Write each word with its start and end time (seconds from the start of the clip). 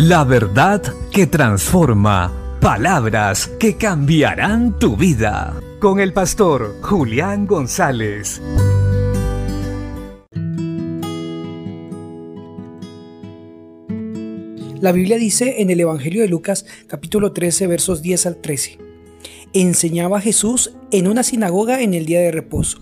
La 0.00 0.22
verdad 0.22 0.80
que 1.10 1.26
transforma. 1.26 2.32
Palabras 2.60 3.48
que 3.58 3.76
cambiarán 3.76 4.78
tu 4.78 4.96
vida. 4.96 5.60
Con 5.80 5.98
el 5.98 6.12
pastor 6.12 6.76
Julián 6.82 7.48
González. 7.48 8.40
La 14.80 14.92
Biblia 14.92 15.18
dice 15.18 15.62
en 15.62 15.70
el 15.70 15.80
Evangelio 15.80 16.22
de 16.22 16.28
Lucas 16.28 16.64
capítulo 16.86 17.32
13 17.32 17.66
versos 17.66 18.00
10 18.00 18.26
al 18.26 18.36
13. 18.36 18.78
Enseñaba 19.52 20.20
Jesús 20.20 20.76
en 20.92 21.08
una 21.08 21.24
sinagoga 21.24 21.82
en 21.82 21.94
el 21.94 22.06
día 22.06 22.20
de 22.20 22.30
reposo. 22.30 22.78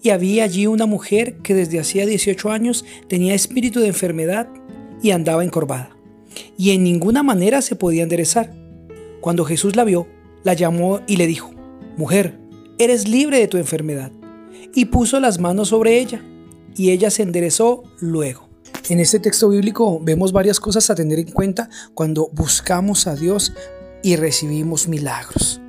Y 0.00 0.08
había 0.08 0.44
allí 0.44 0.66
una 0.66 0.86
mujer 0.86 1.36
que 1.42 1.52
desde 1.52 1.80
hacía 1.80 2.06
18 2.06 2.50
años 2.50 2.86
tenía 3.10 3.34
espíritu 3.34 3.80
de 3.80 3.88
enfermedad 3.88 4.48
y 5.02 5.10
andaba 5.10 5.44
encorvada 5.44 5.95
y 6.56 6.70
en 6.70 6.84
ninguna 6.84 7.22
manera 7.22 7.62
se 7.62 7.76
podía 7.76 8.02
enderezar. 8.02 8.52
Cuando 9.20 9.44
Jesús 9.44 9.76
la 9.76 9.84
vio, 9.84 10.06
la 10.44 10.54
llamó 10.54 11.00
y 11.06 11.16
le 11.16 11.26
dijo, 11.26 11.50
Mujer, 11.96 12.38
eres 12.78 13.08
libre 13.08 13.38
de 13.38 13.48
tu 13.48 13.56
enfermedad. 13.56 14.12
Y 14.74 14.86
puso 14.86 15.20
las 15.20 15.40
manos 15.40 15.68
sobre 15.68 15.98
ella, 15.98 16.22
y 16.76 16.90
ella 16.90 17.10
se 17.10 17.22
enderezó 17.22 17.82
luego. 18.00 18.48
En 18.88 19.00
este 19.00 19.18
texto 19.18 19.48
bíblico 19.48 19.98
vemos 20.00 20.32
varias 20.32 20.60
cosas 20.60 20.90
a 20.90 20.94
tener 20.94 21.18
en 21.18 21.32
cuenta 21.32 21.68
cuando 21.94 22.28
buscamos 22.32 23.06
a 23.06 23.16
Dios 23.16 23.52
y 24.02 24.16
recibimos 24.16 24.86
milagros. 24.86 25.60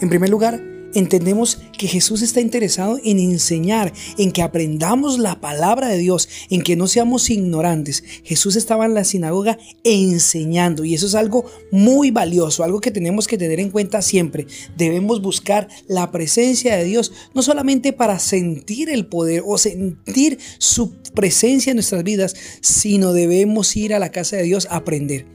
En 0.00 0.08
primer 0.08 0.30
lugar, 0.30 0.60
entendemos 0.98 1.58
que 1.78 1.88
Jesús 1.88 2.22
está 2.22 2.40
interesado 2.40 2.98
en 3.04 3.18
enseñar, 3.18 3.92
en 4.16 4.32
que 4.32 4.42
aprendamos 4.42 5.18
la 5.18 5.40
palabra 5.40 5.88
de 5.88 5.98
Dios, 5.98 6.28
en 6.50 6.62
que 6.62 6.74
no 6.74 6.86
seamos 6.86 7.28
ignorantes. 7.28 8.02
Jesús 8.24 8.56
estaba 8.56 8.86
en 8.86 8.94
la 8.94 9.04
sinagoga 9.04 9.58
enseñando 9.84 10.84
y 10.84 10.94
eso 10.94 11.06
es 11.06 11.14
algo 11.14 11.44
muy 11.70 12.10
valioso, 12.10 12.64
algo 12.64 12.80
que 12.80 12.90
tenemos 12.90 13.26
que 13.26 13.38
tener 13.38 13.60
en 13.60 13.70
cuenta 13.70 14.00
siempre. 14.00 14.46
Debemos 14.76 15.20
buscar 15.20 15.68
la 15.86 16.10
presencia 16.10 16.76
de 16.76 16.84
Dios, 16.84 17.12
no 17.34 17.42
solamente 17.42 17.92
para 17.92 18.18
sentir 18.18 18.88
el 18.88 19.06
poder 19.06 19.42
o 19.46 19.58
sentir 19.58 20.38
su 20.58 20.94
presencia 21.14 21.70
en 21.70 21.76
nuestras 21.76 22.04
vidas, 22.04 22.34
sino 22.60 23.12
debemos 23.12 23.76
ir 23.76 23.94
a 23.94 23.98
la 23.98 24.10
casa 24.10 24.36
de 24.36 24.44
Dios 24.44 24.66
a 24.70 24.76
aprender. 24.76 25.26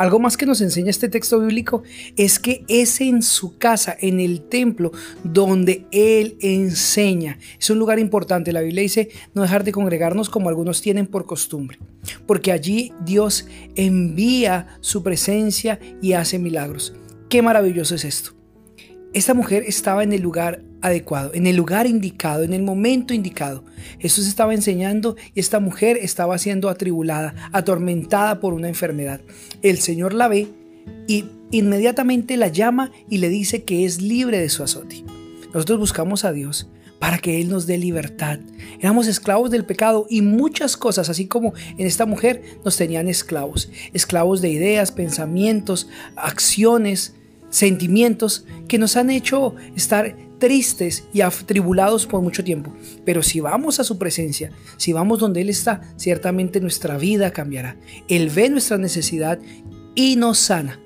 Algo 0.00 0.18
más 0.18 0.38
que 0.38 0.46
nos 0.46 0.62
enseña 0.62 0.88
este 0.88 1.10
texto 1.10 1.38
bíblico 1.40 1.82
es 2.16 2.38
que 2.38 2.64
es 2.68 3.02
en 3.02 3.20
su 3.20 3.58
casa, 3.58 3.94
en 4.00 4.18
el 4.18 4.40
templo, 4.40 4.92
donde 5.24 5.84
Él 5.90 6.38
enseña. 6.40 7.38
Es 7.58 7.68
un 7.68 7.78
lugar 7.78 7.98
importante. 7.98 8.50
La 8.50 8.62
Biblia 8.62 8.80
dice 8.80 9.10
no 9.34 9.42
dejar 9.42 9.62
de 9.62 9.72
congregarnos 9.72 10.30
como 10.30 10.48
algunos 10.48 10.80
tienen 10.80 11.06
por 11.06 11.26
costumbre. 11.26 11.78
Porque 12.26 12.50
allí 12.50 12.94
Dios 13.04 13.46
envía 13.74 14.78
su 14.80 15.02
presencia 15.02 15.78
y 16.00 16.14
hace 16.14 16.38
milagros. 16.38 16.94
Qué 17.28 17.42
maravilloso 17.42 17.94
es 17.94 18.06
esto. 18.06 18.39
Esta 19.12 19.34
mujer 19.34 19.64
estaba 19.66 20.04
en 20.04 20.12
el 20.12 20.20
lugar 20.20 20.62
adecuado, 20.82 21.32
en 21.34 21.48
el 21.48 21.56
lugar 21.56 21.88
indicado, 21.88 22.44
en 22.44 22.52
el 22.52 22.62
momento 22.62 23.12
indicado. 23.12 23.64
Jesús 23.98 24.28
estaba 24.28 24.54
enseñando 24.54 25.16
y 25.34 25.40
esta 25.40 25.58
mujer 25.58 25.98
estaba 26.00 26.38
siendo 26.38 26.68
atribulada, 26.68 27.34
atormentada 27.50 28.38
por 28.38 28.54
una 28.54 28.68
enfermedad. 28.68 29.20
El 29.62 29.78
Señor 29.78 30.14
la 30.14 30.28
ve 30.28 30.46
y 31.08 31.24
inmediatamente 31.50 32.36
la 32.36 32.48
llama 32.48 32.92
y 33.08 33.18
le 33.18 33.28
dice 33.28 33.64
que 33.64 33.84
es 33.84 34.00
libre 34.00 34.38
de 34.38 34.48
su 34.48 34.62
azote. 34.62 35.04
Nosotros 35.52 35.80
buscamos 35.80 36.24
a 36.24 36.32
Dios 36.32 36.70
para 37.00 37.18
que 37.18 37.40
Él 37.40 37.48
nos 37.48 37.66
dé 37.66 37.78
libertad. 37.78 38.38
Éramos 38.78 39.08
esclavos 39.08 39.50
del 39.50 39.64
pecado 39.64 40.06
y 40.08 40.22
muchas 40.22 40.76
cosas, 40.76 41.08
así 41.08 41.26
como 41.26 41.52
en 41.76 41.88
esta 41.88 42.06
mujer, 42.06 42.42
nos 42.64 42.76
tenían 42.76 43.08
esclavos. 43.08 43.72
Esclavos 43.92 44.40
de 44.40 44.50
ideas, 44.50 44.92
pensamientos, 44.92 45.88
acciones, 46.14 47.16
sentimientos 47.50 48.46
que 48.68 48.78
nos 48.78 48.96
han 48.96 49.10
hecho 49.10 49.54
estar 49.76 50.16
tristes 50.38 51.04
y 51.12 51.20
atribulados 51.20 52.06
por 52.06 52.22
mucho 52.22 52.42
tiempo. 52.42 52.72
Pero 53.04 53.22
si 53.22 53.40
vamos 53.40 53.78
a 53.78 53.84
su 53.84 53.98
presencia, 53.98 54.50
si 54.76 54.92
vamos 54.92 55.20
donde 55.20 55.42
Él 55.42 55.50
está, 55.50 55.82
ciertamente 55.96 56.60
nuestra 56.60 56.96
vida 56.96 57.32
cambiará. 57.32 57.76
Él 58.08 58.30
ve 58.30 58.48
nuestra 58.48 58.78
necesidad 58.78 59.38
y 59.94 60.16
nos 60.16 60.38
sana. 60.38 60.80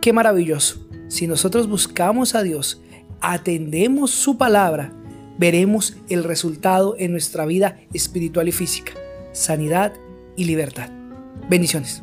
Qué 0.00 0.12
maravilloso. 0.12 0.88
Si 1.08 1.26
nosotros 1.26 1.68
buscamos 1.68 2.34
a 2.34 2.42
Dios, 2.42 2.80
atendemos 3.20 4.10
su 4.10 4.38
palabra, 4.38 4.92
veremos 5.38 5.96
el 6.08 6.24
resultado 6.24 6.96
en 6.98 7.12
nuestra 7.12 7.44
vida 7.46 7.80
espiritual 7.92 8.48
y 8.48 8.52
física, 8.52 8.92
sanidad 9.32 9.92
y 10.36 10.44
libertad. 10.44 10.90
Bendiciones. 11.48 12.00